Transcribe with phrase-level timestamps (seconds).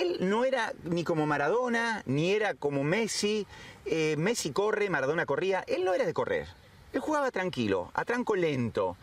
[0.00, 3.46] él no era ni como Maradona, ni era como Messi.
[3.84, 5.64] Eh, Messi corre, Maradona corría.
[5.66, 6.48] Él no era de correr.
[6.92, 8.96] Él jugaba tranquilo, a tranco lento,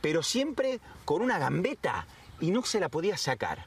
[0.00, 2.06] pero siempre con una gambeta
[2.40, 3.66] y no se la podía sacar.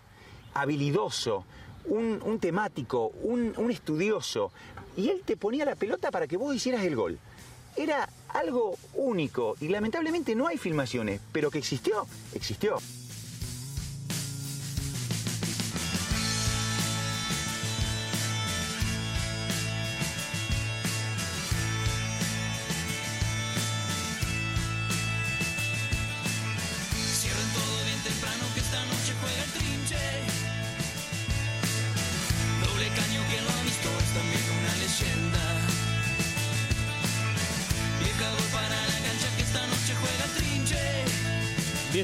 [0.54, 1.46] Habilidoso,
[1.86, 4.52] un, temático, un, un estudioso.
[4.96, 7.20] Y él te ponía la pelota para que vos hicieras el gol.
[7.76, 12.78] Era algo único y lamentablemente no hay filmaciones, pero que existió, existió.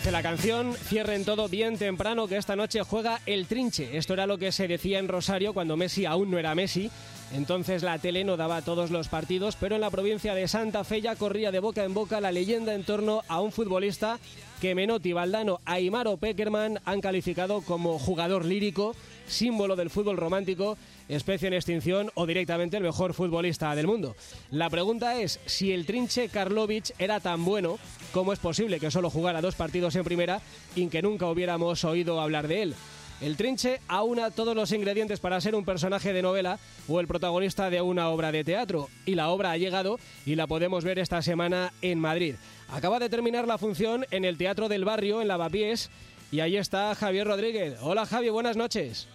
[0.02, 4.00] Dice la canción, cierren todo bien temprano que esta noche juega el trinche.
[4.00, 6.90] Esto era lo que se decía en Rosario cuando Messi aún no era Messi.
[7.36, 11.02] Entonces la tele no daba todos los partidos, pero en la provincia de Santa Fe
[11.02, 14.18] ya corría de boca en boca la leyenda en torno a un futbolista
[14.60, 18.96] que Menotti, Valdano, Aymar o Peckerman han calificado como jugador lírico,
[19.28, 20.80] símbolo del fútbol romántico
[21.16, 24.16] especie en extinción o directamente el mejor futbolista del mundo.
[24.50, 27.80] La pregunta es si el trinche Karlovic era tan bueno,
[28.14, 30.42] ¿cómo es posible que solo jugara dos partidos en primera
[30.76, 32.76] y que nunca hubiéramos oído hablar de él?
[33.22, 37.70] El trinche aúna todos los ingredientes para ser un personaje de novela o el protagonista
[37.70, 38.90] de una obra de teatro.
[39.06, 42.34] Y la obra ha llegado y la podemos ver esta semana en Madrid.
[42.68, 45.92] Acaba de terminar la función en el Teatro del Barrio, en Lavapiés,
[46.32, 47.78] y ahí está Javier Rodríguez.
[47.82, 49.08] Hola Javi, buenas noches.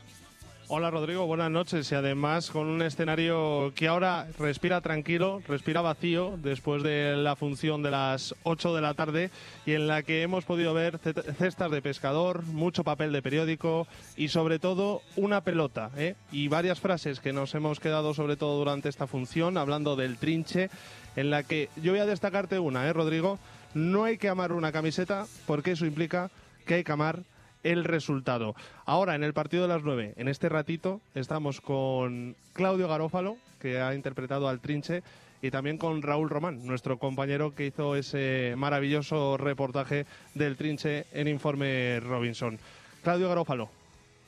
[0.68, 6.36] Hola Rodrigo, buenas noches y además con un escenario que ahora respira tranquilo, respira vacío
[6.42, 9.30] después de la función de las 8 de la tarde
[9.64, 14.26] y en la que hemos podido ver cestas de pescador, mucho papel de periódico y
[14.26, 16.16] sobre todo una pelota ¿eh?
[16.32, 20.68] y varias frases que nos hemos quedado sobre todo durante esta función hablando del trinche
[21.14, 23.38] en la que yo voy a destacarte una, ¿eh, Rodrigo?
[23.74, 26.28] No hay que amar una camiseta porque eso implica
[26.66, 27.22] que hay que amar
[27.66, 28.54] el resultado.
[28.84, 33.80] Ahora, en el partido de las 9, en este ratito, estamos con Claudio Garófalo, que
[33.80, 35.02] ha interpretado al Trinche,
[35.42, 41.28] y también con Raúl Román, nuestro compañero que hizo ese maravilloso reportaje del Trinche en
[41.28, 42.58] Informe Robinson.
[43.02, 43.68] Claudio Garófalo,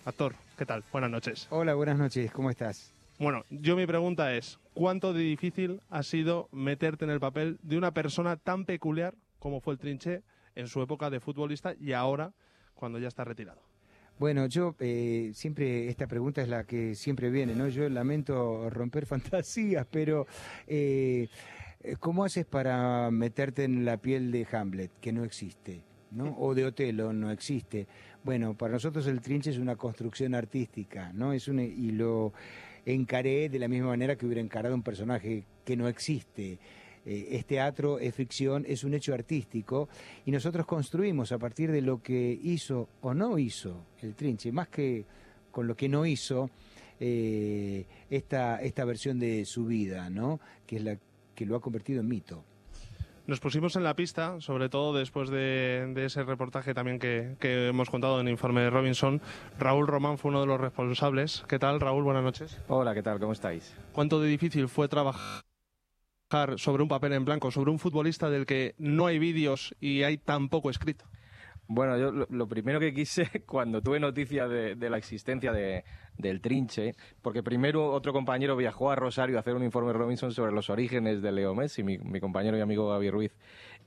[0.05, 0.83] actor, ¿qué tal?
[0.93, 1.47] Buenas noches.
[1.51, 2.93] Hola, buenas noches, ¿cómo estás?
[3.19, 7.79] Bueno, yo mi pregunta es, ¿cuánto de difícil ha sido meterte en el papel de
[7.79, 10.23] una persona tan peculiar como fue el Trinche
[10.57, 12.33] en su época de futbolista y ahora
[12.79, 13.61] cuando ya está retirado?
[14.19, 17.69] Bueno, yo eh, siempre, esta pregunta es la que siempre viene, ¿no?
[17.69, 20.27] Yo lamento romper fantasías, pero
[20.67, 21.29] eh,
[22.01, 25.83] ¿cómo haces para meterte en la piel de Hamlet, que no existe?
[26.11, 26.37] ¿no?
[26.39, 27.87] O de Otelo, no existe.
[28.25, 31.33] Bueno, para nosotros el trinche es una construcción artística, ¿no?
[31.33, 32.33] Es un, y lo
[32.87, 36.59] encaré de la misma manera que hubiera encarado un personaje que no existe.
[37.07, 39.89] Eh, es teatro, es ficción, es un hecho artístico
[40.27, 44.69] y nosotros construimos a partir de lo que hizo o no hizo el Trinche, más
[44.69, 45.05] que
[45.51, 46.51] con lo que no hizo
[47.01, 50.41] eh, esta, esta versión de su vida, ¿no?
[50.67, 50.99] que es la
[51.35, 52.45] que lo ha convertido en mito.
[53.29, 57.91] Nos pusimos en la pista, sobre todo después de, ese reportaje también que, que, hemos
[57.91, 59.21] contado en el informe de Robinson.
[59.59, 61.45] Raúl Román fue uno de los responsables.
[61.47, 62.05] ¿Qué tal, Raúl?
[62.05, 62.59] Buenas noches.
[62.69, 63.21] Hola, ¿qué tal?
[63.21, 63.77] ¿Cómo estáis?
[63.93, 65.48] ¿Cuánto de difícil fue trabajar
[66.57, 70.19] sobre un papel en blanco, sobre un futbolista del que no hay vídeos y hay
[70.19, 71.07] tan poco escrito?
[71.71, 75.85] Bueno, yo lo, primero que quise cuando tuve noticia de, la existencia de,
[76.17, 80.53] del trinche, porque primero otro compañero viajó a Rosario a hacer un informe Robinson sobre
[80.53, 83.37] los orígenes de Leo Messi, mi, mi compañero y amigo Gaby Ruiz,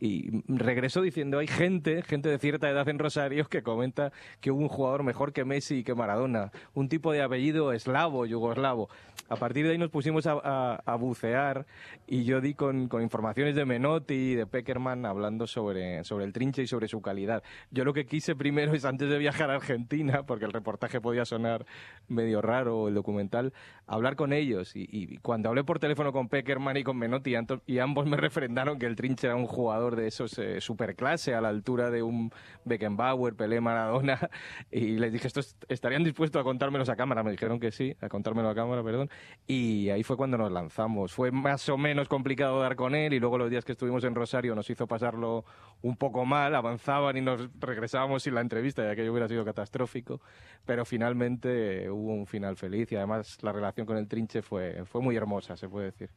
[0.01, 4.59] y regresó diciendo, hay gente, gente de cierta edad en Rosario que comenta que hubo
[4.59, 8.89] un jugador mejor que Messi y que Maradona, un tipo de apellido eslavo, yugoslavo.
[9.29, 11.67] A partir de ahí nos pusimos a, bucear
[12.07, 16.63] y yo di con, informaciones de Menotti y de Peckerman hablando sobre, sobre el trinche
[16.63, 17.43] y sobre su calidad.
[17.69, 21.25] Yo lo que quise primero es, antes de viajar a Argentina, porque el reportaje podía
[21.25, 21.65] sonar
[22.07, 23.53] medio raro, el documental,
[23.85, 24.71] hablar con ellos.
[24.75, 27.35] Y, cuando hablé por teléfono con Peckerman y con Menotti,
[27.67, 31.41] y ambos me refrendaron que el trinche era un jugador de esos eh, superclase a
[31.41, 32.31] la altura de un
[32.65, 34.29] Beckenbauer, Pelé, Maradona,
[34.71, 37.23] y les dije, ¿estos estarían dispuestos a contármelos a cámara?
[37.23, 39.09] Me dijeron que sí, a contármelo a cámara, perdón,
[39.47, 41.13] y ahí fue cuando nos lanzamos.
[41.13, 44.15] Fue más o menos complicado dar con él, y luego los días que estuvimos en
[44.15, 45.45] Rosario nos hizo pasarlo
[45.81, 50.21] un poco mal, avanzaban y nos regresábamos sin la entrevista, ya que hubiera sido catastrófico,
[50.65, 55.01] pero finalmente hubo un final feliz, y además la relación con el Trinche fue, fue
[55.01, 56.09] muy hermosa, se puede decir.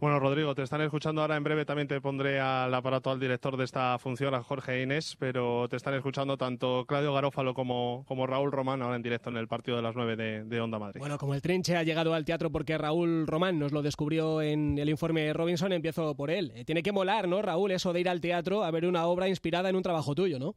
[0.00, 1.36] Bueno, Rodrigo, te están escuchando ahora.
[1.36, 5.16] En breve también te pondré al aparato al director de esta función, a Jorge Inés,
[5.18, 9.36] pero te están escuchando tanto Claudio Garófalo como, como Raúl Román ahora en directo en
[9.36, 11.00] el partido de las 9 de, de Onda Madrid.
[11.00, 14.78] Bueno, como el trinche ha llegado al teatro porque Raúl Román nos lo descubrió en
[14.78, 16.52] el informe Robinson, empiezo por él.
[16.54, 19.28] Eh, tiene que molar, ¿no, Raúl, eso de ir al teatro a ver una obra
[19.28, 20.54] inspirada en un trabajo tuyo, ¿no?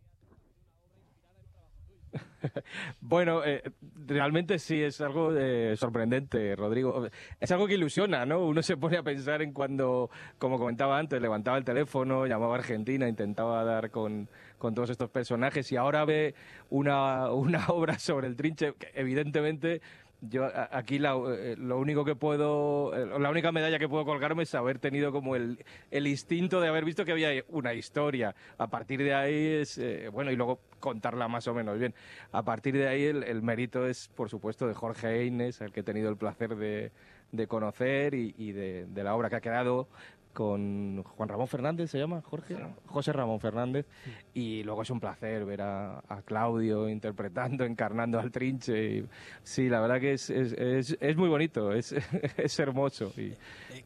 [3.01, 3.63] Bueno, eh,
[4.07, 7.07] realmente sí es algo eh, sorprendente, Rodrigo.
[7.39, 8.45] Es algo que ilusiona, ¿no?
[8.45, 12.59] Uno se pone a pensar en cuando, como comentaba antes, levantaba el teléfono, llamaba a
[12.59, 16.35] Argentina, intentaba dar con, con todos estos personajes y ahora ve
[16.69, 19.81] una, una obra sobre el trinche que evidentemente
[20.21, 24.53] yo aquí eh, lo único que puedo, eh, la única medalla que puedo colgarme es
[24.53, 28.35] haber tenido como el, el instinto de haber visto que había una historia.
[28.59, 31.95] A partir de ahí es, eh, bueno, y luego contarla más o menos bien.
[32.31, 35.83] A partir de ahí el, mérito es, por supuesto, de Jorge Eines, al que he
[35.83, 36.91] tenido el placer de,
[37.31, 39.88] de conocer y, de, de, la obra que ha quedado
[40.33, 42.56] con Juan Ramón Fernández, ¿se llama Jorge?
[42.86, 43.86] José Ramón Fernández.
[44.33, 49.06] Y luego es un placer ver a, Claudio interpretando, encarnando al trinche.
[49.44, 51.94] sí, la verdad que es, es, es, muy bonito, es,
[52.38, 53.12] es hermoso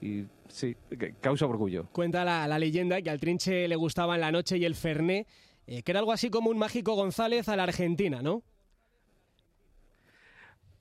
[0.02, 0.76] y, sí,
[1.22, 1.88] causa orgullo.
[1.92, 5.26] Cuenta la, la, leyenda que al trinche le gustaban la noche y el ferné,
[5.68, 8.44] eh, que era algo así como un mágico González a la Argentina, ¿no?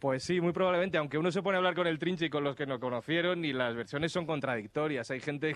[0.04, 2.44] Pues sí, muy probablemente, aunque uno se pone a hablar con el Trinche y con
[2.44, 5.10] los que no conocieron, y las versiones son contradictorias.
[5.10, 5.54] Hay gente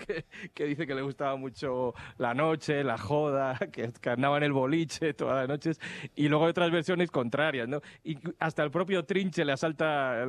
[0.55, 4.51] que, dice que le gustaba mucho la noche, la joda, que, que, andaba en el
[4.51, 5.79] boliche todas las noches,
[6.15, 7.81] y luego hay otras versiones contrarias, ¿no?
[8.03, 10.25] Y hasta el propio Trinche le asalta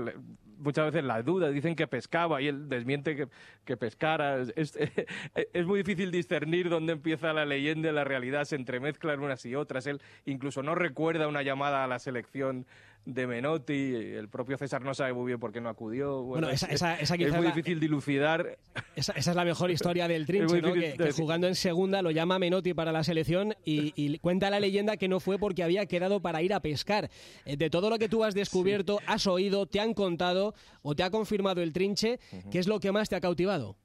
[0.61, 3.29] muchas veces la duda, dicen que pescaba y él desmiente que,
[3.65, 4.43] que pescara.
[4.57, 4.77] Es,
[5.53, 9.55] es, muy difícil discernir dónde empieza la leyenda y la realidad, se entremezclan unas y
[9.55, 9.87] otras.
[9.87, 12.67] Él incluso no recuerda una llamada a la selección
[13.07, 16.23] de Menotti, el propio César no sabe muy bien por qué no acudió.
[16.23, 18.59] Bueno, esa, esa, esa es muy difícil dilucidar.
[18.95, 20.73] Esa, esa, es la mejor historia del Trinche, ¿no?
[20.73, 25.09] que, jugando en segunda lo llama Menotti para la selección y, cuenta la leyenda que
[25.09, 27.11] no fue porque había quedado para ir a pescar.
[27.47, 30.50] Eh, de todo lo que tú has descubierto, has oído, te han contado
[30.83, 32.19] o te ha confirmado el Trinche,
[32.51, 33.77] ¿qué es lo que más te ha cautivado?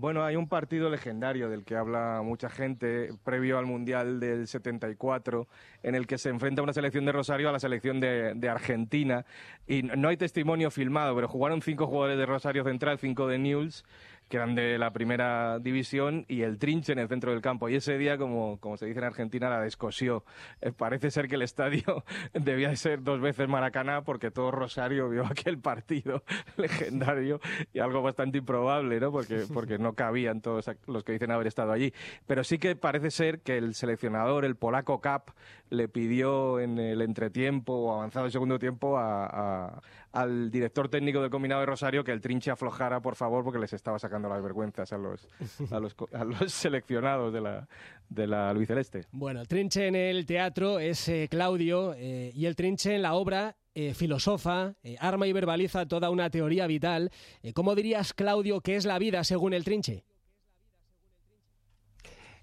[0.00, 5.48] Bueno, hay un partido legendario del que habla mucha gente previo al Mundial del 74,
[5.82, 9.26] en el que se enfrenta una selección de Rosario a la selección de, de, Argentina.
[9.66, 13.84] Y no hay testimonio filmado, pero jugaron cinco jugadores de Rosario Central, cinco de Newell's,
[14.28, 17.68] que eran de la primera división, y el trinche en el centro del campo.
[17.68, 20.24] Y ese día, como, como se dice en Argentina, la descosió.
[20.60, 22.04] Eh, parece ser que el estadio
[22.34, 26.22] debía de ser dos veces Maracaná, porque todo Rosario vio aquel partido
[26.56, 27.40] legendario
[27.72, 29.10] y algo bastante improbable, ¿no?
[29.10, 31.92] Porque, porque no cabían todos los que dicen haber estado allí.
[32.26, 35.30] Pero sí que parece ser que el seleccionador, el polaco Cap,
[35.70, 39.80] le pidió en el entretiempo o avanzado el segundo tiempo a,
[40.12, 43.72] al director técnico del combinado de Rosario que el trinche aflojara, por favor, porque les
[43.72, 45.28] estaba sacando las vergüenzas a los,
[45.70, 47.68] a los, a los seleccionados de la,
[48.08, 49.04] de la Celeste.
[49.12, 53.14] Bueno, el trinche en el teatro es eh, Claudio eh, y el trinche en la
[53.14, 57.10] obra eh, filosofa, arma y verbaliza toda una teoría vital.
[57.54, 60.04] ¿Cómo dirías, Claudio, que es la vida según el trinche?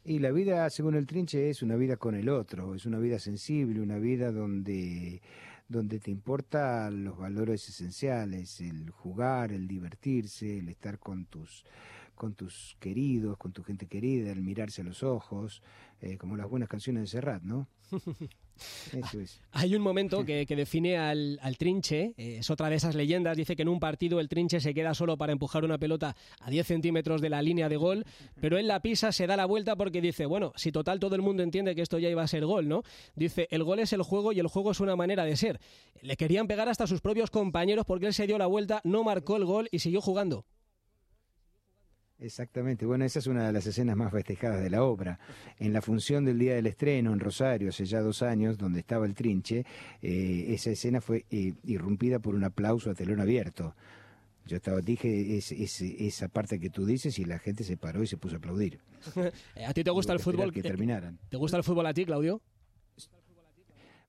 [0.07, 3.17] Y la vida, según el trinche, es una vida con el otro, es una vida
[3.17, 5.19] sensible, una vida donde,
[5.67, 11.65] donde te importan los valores esenciales, el jugar, el divertirse, el estar con tus,
[12.13, 15.63] con tus queridos, con tu gente querida, el mirarse a los ojos,
[16.01, 17.67] eh, como las buenas canciones de Serrat, ¿no?
[19.51, 23.61] Hay un momento que, define al, trinche, eh, es otra de esas leyendas, dice que
[23.61, 27.21] en un partido el trinche se queda solo para empujar una pelota a 10 centímetros
[27.21, 28.05] de la línea de gol,
[28.39, 31.21] pero él la pisa, se da la vuelta porque dice, bueno, si total todo el
[31.21, 32.83] mundo entiende que esto ya iba a ser gol, ¿no?
[33.15, 35.59] Dice, el gol es el juego y el juego es una manera de ser.
[36.01, 39.37] Le querían pegar hasta sus propios compañeros porque él se dio la vuelta, no marcó
[39.37, 40.45] el gol y siguió jugando.
[42.19, 45.19] Exactamente, bueno, esa es una de las escenas más festejadas de la obra.
[45.59, 49.05] En la función del día del estreno en Rosario, hace ya dos años, donde estaba
[49.05, 49.65] el trinche,
[50.01, 53.75] eh, esa escena fue eh, irrumpida por un aplauso a telón abierto.
[54.45, 58.15] Yo estaba, dije esa parte que tú dices y la gente se paró y se
[58.15, 58.79] puso a aplaudir.
[59.67, 60.53] ¿A ti te gusta el fútbol?
[60.53, 61.17] Que terminaran.
[61.29, 62.41] ¿Te gusta el fútbol a ti, Claudio?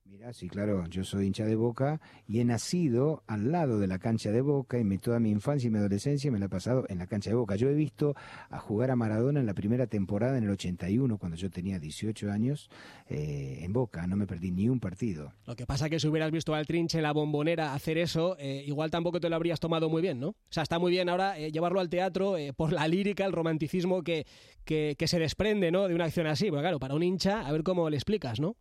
[0.09, 3.99] Mira, sí, claro, yo soy hincha de Boca y he nacido al lado de la
[3.99, 6.99] cancha de Boca y toda mi infancia y mi adolescencia me la he pasado en
[6.99, 7.57] la cancha de Boca.
[7.57, 8.15] Yo he visto
[8.49, 12.31] a jugar a Maradona en la primera temporada en el 81, cuando yo tenía 18
[12.31, 12.71] años,
[13.09, 15.33] eh, en Boca, no me perdí ni un partido.
[15.45, 18.63] Lo que pasa es que si hubieras visto al Trinche la bombonera hacer eso, eh,
[18.65, 20.29] igual tampoco te lo habrías tomado muy bien, ¿no?
[20.29, 24.03] O sea, está muy bien ahora eh, llevarlo al teatro por la lírica, el romanticismo
[24.03, 24.25] que,
[24.65, 25.89] que, se desprende, ¿no?
[25.89, 28.57] De una acción así, pero claro, para un hincha, a ver cómo le explicas, ¿no?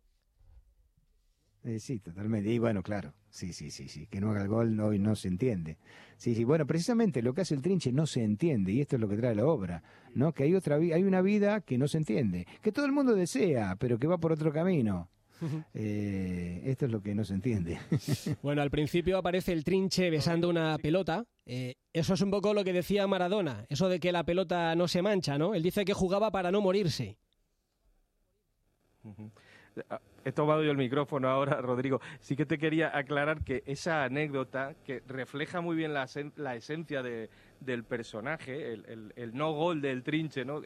[1.66, 2.48] Eh, sí, totalmente.
[2.48, 5.26] Y bueno, claro, sí, sí, sí, sí, que no haga el gol no, no se
[5.26, 5.78] entiende.
[6.16, 9.00] Sí, sí, bueno, precisamente lo que hace el trinche no se entiende y esto es
[9.00, 9.82] lo que trae la obra,
[10.14, 10.32] ¿no?
[10.32, 13.74] Que hay otra hay una vida que no se entiende, que todo el mundo desea,
[13.80, 15.10] pero que va por otro camino.
[15.74, 17.78] Eh, esto es lo que no se entiende.
[18.42, 21.24] Bueno, al principio aparece el trinche besando una pelota.
[21.44, 24.86] Eh, eso es un poco lo que decía Maradona, eso de que la pelota no
[24.86, 25.54] se mancha, ¿no?
[25.54, 27.18] Él dice que jugaba para no morirse.
[30.26, 32.00] He tomado yo el micrófono ahora, Rodrigo.
[32.18, 37.00] Sí que te quería aclarar que esa anécdota, que refleja muy bien la, la esencia
[37.04, 40.62] de, del personaje, el, no gol del trinche, ¿no?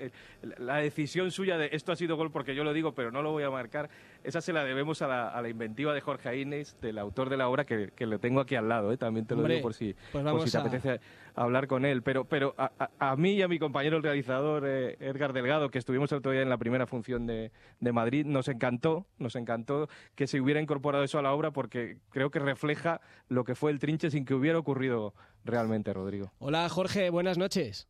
[0.58, 3.32] la decisión suya de esto ha sido gol porque yo lo digo, pero no lo
[3.32, 3.90] voy a marcar,
[4.22, 7.64] esa se la debemos a la, inventiva de Jorge Aines, del autor de la obra,
[7.64, 8.96] que, lo tengo aquí al lado, ¿eh?
[8.96, 11.00] también te lo digo por si, pues te apetece
[11.34, 12.02] hablar con él.
[12.02, 16.12] Pero, pero a, mí y a mi compañero el realizador eh, Edgar Delgado, que estuvimos
[16.12, 20.26] el otro día en la primera función de, de Madrid, nos encantó, nos encantó que
[20.26, 23.78] se hubiera incorporado eso a la obra porque creo que refleja lo que fue el
[23.78, 26.32] trinche sin que hubiera ocurrido realmente, Rodrigo.
[26.38, 27.88] Hola Jorge, buenas noches.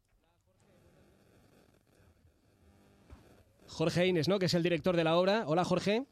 [3.66, 4.38] Jorge Inés, ¿no?
[4.38, 5.44] Que es el director de la obra.
[5.46, 6.04] Hola Jorge.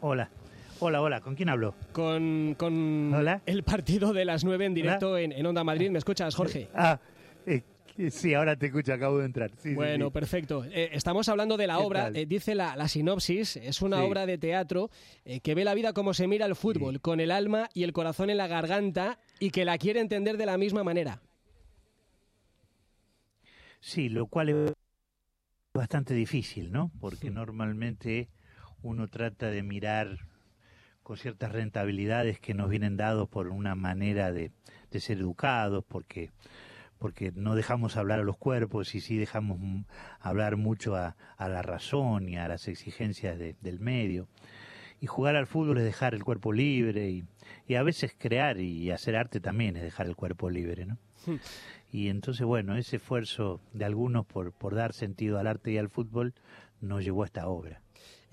[0.00, 0.30] Hola.
[0.80, 1.74] Hola, hola, ¿con quién hablo?
[1.92, 3.14] Con, con
[3.46, 5.90] el partido de las nueve en directo en, Onda Madrid.
[5.90, 6.68] ¿Me escuchas, Jorge?
[6.74, 6.98] Ah,
[7.46, 7.62] eh,
[8.10, 9.50] sí, ahora te escucho, acabo de entrar.
[9.74, 10.64] bueno, perfecto.
[10.64, 14.90] Eh, estamos hablando de la obra, eh, dice la, sinopsis, es una obra de teatro
[15.42, 18.30] que ve la vida como se mira el fútbol, con el alma y el corazón
[18.30, 21.20] en la garganta y que la quiere entender de la misma manera.
[23.80, 24.72] Sí, lo cual es
[25.74, 26.90] bastante difícil, ¿no?
[27.00, 28.28] Porque normalmente
[28.82, 30.18] uno trata de mirar
[31.02, 34.52] con ciertas rentabilidades que nos vienen dados por una manera de,
[34.98, 36.30] ser educados, porque
[36.98, 39.58] porque no dejamos hablar a los cuerpos y sí dejamos
[40.20, 44.28] hablar mucho a, la razón y a las exigencias del medio.
[45.00, 47.24] Y jugar al fútbol es dejar el cuerpo libre y,
[47.66, 50.98] y, a veces crear y hacer arte también es dejar el cuerpo libre, ¿no?
[51.26, 51.36] Hmm.
[51.92, 55.88] Y entonces, bueno, ese esfuerzo de algunos por, por dar sentido al arte y al
[55.88, 56.34] fútbol
[56.80, 57.83] nos llevó a esta obra.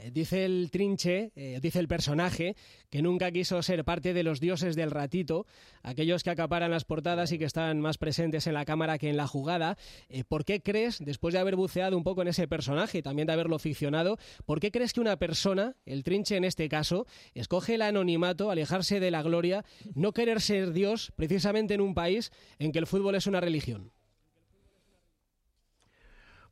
[0.01, 2.55] Eh, dice el trinche, eh, dice el personaje,
[2.89, 5.45] que nunca quiso ser parte de los dioses del ratito,
[5.83, 9.17] aquellos que acaparan las portadas y que están más presentes en la cámara que en
[9.17, 9.77] la jugada.
[10.09, 13.27] Eh, ¿Por qué crees, después de haber buceado un poco en ese personaje y también
[13.27, 17.05] de haberlo ficcionado, por qué crees que una persona, el trinche en este caso,
[17.35, 22.31] escoge el anonimato, alejarse de la gloria, no querer ser Dios precisamente en un país
[22.57, 23.91] en que el fútbol es una religión?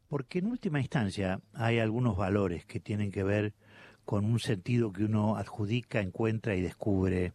[0.10, 3.54] Porque en última instancia hay algunos valores que tienen que ver
[4.06, 7.34] con un sentido que uno adjudica, encuentra y descubre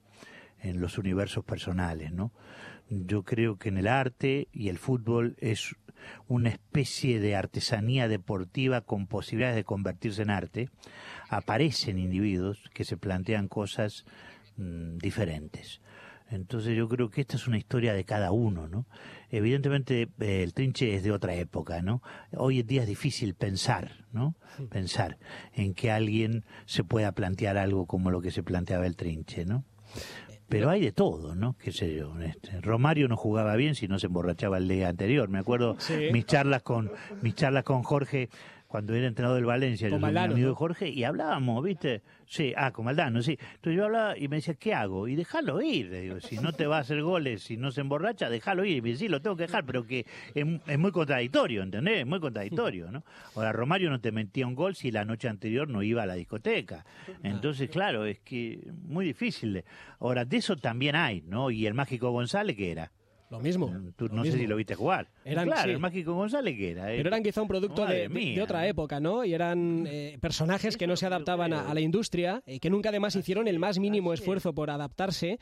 [0.61, 2.33] en los universos personales, ¿no?
[2.89, 5.77] Yo creo que en el arte y el fútbol es
[6.27, 10.69] una especie de artesanía deportiva con posibilidades de convertirse en arte.
[11.29, 14.05] Aparecen individuos que se plantean cosas
[14.57, 15.81] mm, diferentes.
[16.31, 18.87] Entonces yo creo que esta es una historia de cada uno, ¿no?
[19.31, 22.03] Evidentemente eh, el trinche es de otra época, ¿no?
[22.37, 24.35] Hoy en día es difícil pensar, ¿no?
[24.71, 25.19] Pensar
[25.53, 29.65] en que alguien se pueda plantear algo como lo que se planteaba el trinche, ¿no?
[30.49, 31.57] Pero hay de todo, ¿no?
[31.59, 32.21] Qué sé yo.
[32.21, 35.29] Este, Romario no jugaba bien si no se emborrachaba el día anterior.
[35.29, 35.77] Me acuerdo
[36.13, 38.29] mis charlas con mis charlas con Jorge
[38.75, 42.03] cuando era entrenador del Valencia, yo soy amigo de Jorge, y hablábamos, ¿viste?
[42.27, 43.39] Sí, ah, con Maldano, sí.
[43.55, 45.07] Entonces yo hablaba y me decía, ¿qué hago?
[45.07, 47.83] Y déjalo ir, le digo, si no te va a hacer goles, si no se
[47.83, 48.79] emborracha, déjalo ir.
[48.79, 50.05] Y me decía, sí, lo tengo que dejar, pero que
[50.35, 52.01] es, muy contradictorio, ¿entendés?
[52.01, 53.05] Es muy contradictorio, ¿no?
[53.37, 56.15] Ahora, Romario no te metía un gol si la noche anterior no iba a la
[56.15, 56.85] discoteca.
[57.23, 59.63] Entonces, claro, es que muy difícil.
[60.01, 61.53] Ahora, de eso también hay, ¿no?
[61.53, 62.91] Y el Mágico González, ¿qué era?
[63.31, 63.73] Lo mismo.
[64.11, 65.09] no sé si lo viste jugar.
[65.25, 66.93] claro, el Mágico González que era.
[66.93, 66.97] Eh.
[66.99, 69.25] Pero eran quizá un producto de, otra época, ¿no?
[69.25, 73.17] Y eran eh, personajes que no se adaptaban a, la industria, y que nunca además
[73.17, 75.39] hicieron el más mínimo esfuerzo por adaptarse.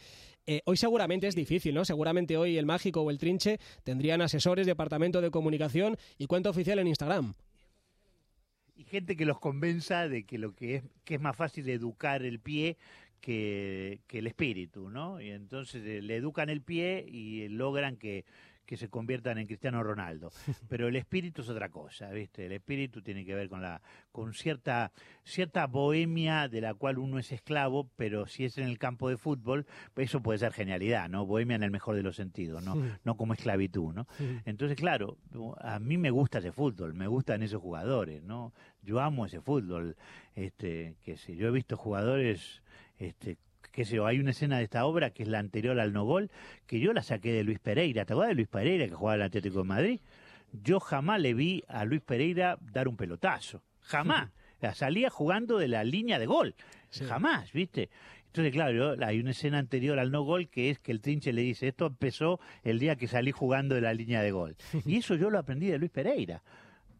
[0.46, 1.84] Eh, hoy seguramente es difícil, ¿no?
[1.84, 6.78] Seguramente hoy el Mágico o el Trinche tendrían asesores, departamento de comunicación y cuenta oficial
[6.78, 7.34] en Instagram
[8.74, 12.22] y gente que los convenza de que lo que es que es más fácil educar
[12.22, 12.76] el pie
[13.22, 15.20] que, el espíritu, ¿no?
[15.20, 18.26] Y entonces eh, le educan el pie y logran que,
[18.76, 20.30] se conviertan en Cristiano Ronaldo.
[20.68, 22.46] Pero el espíritu es otra cosa, ¿viste?
[22.46, 24.92] El espíritu tiene que ver con la con cierta
[25.24, 29.16] cierta bohemia de la cual uno es esclavo, pero si es en el campo de
[29.16, 31.26] fútbol, pues eso puede ser genialidad, ¿no?
[31.26, 32.76] Bohemia en el mejor de los sentidos, ¿no?
[33.04, 34.06] No como esclavitud, ¿no?
[34.44, 35.18] Entonces, claro,
[35.60, 38.52] a mí me gusta ese fútbol, me gustan esos jugadores, ¿no?
[38.82, 39.96] Yo amo ese fútbol,
[40.34, 42.62] este, que sé, yo he visto jugadores
[42.98, 43.38] este,
[43.72, 46.04] qué sé yo, hay una escena de esta obra que es la anterior al no
[46.04, 46.30] gol,
[46.66, 48.04] que yo la saqué de Luis Pereira.
[48.04, 50.00] ¿Te acuerdas de Luis Pereira que jugaba el Atlético de Madrid?
[50.52, 53.62] Yo jamás le vi a Luis Pereira dar un pelotazo.
[53.80, 54.30] Jamás.
[54.74, 56.54] salía jugando de la línea de gol.
[57.08, 57.90] Jamás, ¿viste?
[58.26, 61.42] Entonces, claro, hay una escena anterior al no gol que es que el trinche le
[61.42, 64.56] dice, esto empezó el día que salí jugando de la línea de gol.
[64.86, 66.42] Y eso yo lo aprendí de Luis Pereira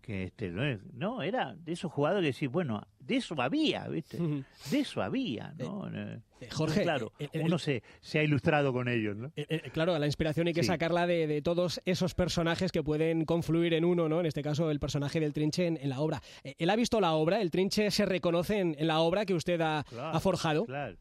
[0.02, 4.78] que este no era de esos jugadores que decir bueno de eso había viste de
[4.78, 9.16] eso había no eh, eh, Jorge claro eh, uno se, se ha ilustrado con ellos
[9.16, 9.32] no
[9.72, 14.08] claro la inspiración hay que sacarla de, todos esos personajes que pueden confluir en uno
[14.08, 16.20] no en este caso el personaje del Trinche en, la obra.
[16.42, 19.80] Él ha visto la obra el Trinche se reconoce en, la obra que usted ha,
[19.80, 20.64] ha forjado.
[20.66, 20.96] claro.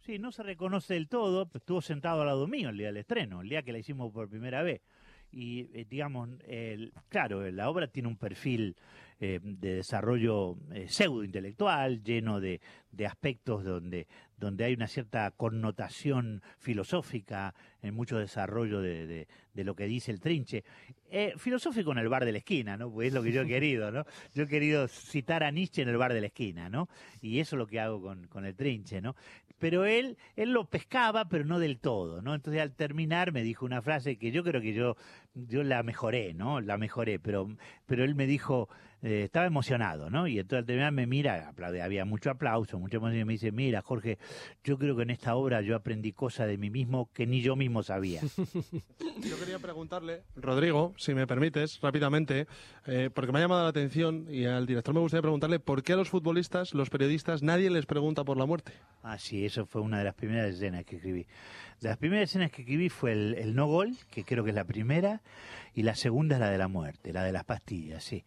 [0.00, 3.40] Sí, no se reconoce del todo, estuvo sentado al lado mío el día del estreno,
[3.40, 4.82] el día que la hicimos por primera vez
[5.32, 8.76] y eh, digamos, el, claro, la obra tiene un perfil
[9.18, 12.60] eh, de desarrollo eh, pseudo intelectual, lleno de,
[12.90, 19.74] de, aspectos donde, donde hay una cierta connotación filosófica, en mucho desarrollo de, de, lo
[19.74, 20.64] que dice el trinche.
[21.36, 22.90] filosófico en el bar de la esquina, ¿no?
[22.90, 24.04] Pues es lo que yo he querido, ¿no?
[24.34, 26.88] Yo he querido citar a Nietzsche en el bar de la esquina, ¿no?
[27.20, 29.14] Y eso es lo que hago con, con el trinche, ¿no?
[29.62, 32.34] Pero él, él lo pescaba, pero no del todo, ¿no?
[32.34, 34.96] Entonces al terminar me dijo una frase que yo creo que yo,
[35.34, 36.60] yo la mejoré, ¿no?
[36.60, 37.46] La mejoré, pero,
[37.86, 38.68] pero él me dijo,
[39.02, 40.28] eh, estaba emocionado, ¿no?
[40.28, 43.50] Y entonces al terminar me mira, aplaude, había mucho aplauso, mucha emoción, y me dice,
[43.50, 44.18] mira, Jorge,
[44.62, 47.56] yo creo que en esta obra yo aprendí cosas de mí mismo que ni yo
[47.56, 48.20] mismo sabía.
[49.22, 52.46] Yo quería preguntarle, Rodrigo, si me permites, rápidamente,
[52.86, 55.92] eh, porque me ha llamado la atención y al director me gustaría preguntarle por qué
[55.92, 58.72] a los futbolistas, los periodistas, nadie les pregunta por la muerte.
[59.02, 61.26] Ah, sí, eso fue una de las primeras escenas que escribí.
[61.80, 64.56] De las primeras escenas que escribí fue el, el no gol, que creo que es
[64.56, 65.22] la primera,
[65.74, 68.24] y la segunda es la de la muerte, la de las pastillas, sí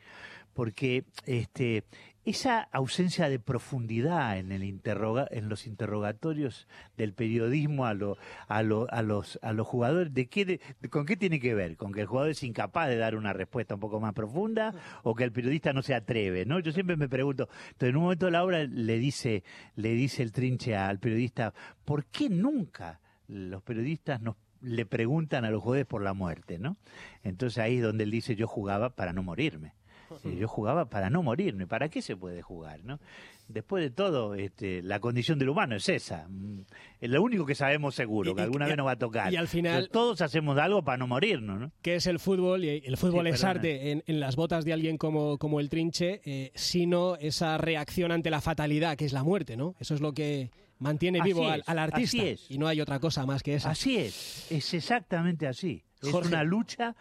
[0.55, 1.83] porque este,
[2.24, 8.63] esa ausencia de profundidad en, el interroga, en los interrogatorios del periodismo a, a, a,
[8.63, 11.75] los, a los jugadores, ¿de qué, ¿con qué tiene que ver?
[11.75, 15.13] ¿Con que el jugador es incapaz de dar una respuesta un poco más profunda o
[15.13, 16.45] que el periodista no se atreve?
[16.45, 16.59] ¿no?
[16.59, 19.43] Yo siempre me pregunto, entonces en un momento de la obra le dice,
[19.75, 25.51] le dice el trinche al periodista, ¿por qué nunca los periodistas nos le preguntan a
[25.51, 26.59] los jugadores por la muerte?
[26.59, 26.77] ¿no?
[27.24, 29.74] Entonces ahí es donde él dice, yo jugaba para no morirme.
[30.24, 31.67] Yo jugaba para no morirme.
[31.67, 32.84] ¿Para qué se puede jugar?
[32.84, 33.00] ¿no?
[33.48, 36.27] Después de todo, este, la condición del humano es esa.
[36.27, 36.62] Mm,
[37.00, 39.31] es lo único que sabemos seguro, que alguna vez nos va a tocar.
[39.31, 39.90] Y al final.
[39.90, 41.59] todos hacemos algo para no morirnos.
[41.59, 41.72] ¿no?
[41.81, 45.37] Que es el fútbol, y el fútbol es arte en, las botas de alguien como,
[45.37, 49.75] como el Trinche, eh, sino esa reacción ante la fatalidad, que es la muerte, ¿no?
[49.79, 52.24] Eso es lo que mantiene vivo al, artista.
[52.50, 53.72] Y no hay otra cosa más que esa.
[53.72, 55.83] Así es, es exactamente así.
[56.01, 56.96] Es una lucha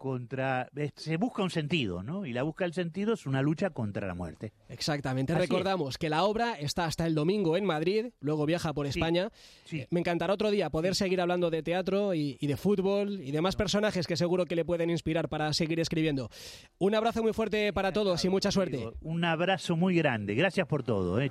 [0.00, 2.24] contra se busca un sentido, ¿no?
[2.24, 4.54] Y la busca el sentido es una lucha contra la muerte.
[4.70, 5.34] Exactamente.
[5.34, 9.30] Recordamos que la obra está hasta el domingo en Madrid, luego viaja por España.
[9.70, 13.56] Eh, me encantará otro día poder seguir hablando de teatro y, de fútbol y demás
[13.56, 16.30] personajes que seguro que le pueden inspirar para seguir escribiendo.
[16.78, 18.88] Un abrazo muy fuerte para todos y mucha suerte.
[19.02, 20.34] Un abrazo muy grande.
[20.34, 21.20] Gracias por todo.
[21.20, 21.28] ¿eh?